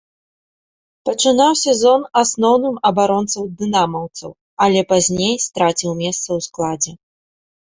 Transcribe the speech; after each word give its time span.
Пачынаў 1.09 1.51
сезон 1.65 2.05
асноўным 2.21 2.75
абаронцам 2.91 3.43
дынамаўцаў, 3.59 4.31
але 4.67 4.79
пазней 4.95 5.35
страціў 5.47 5.91
месца 6.03 6.25
ў 6.25 6.39
складзе. 6.49 6.91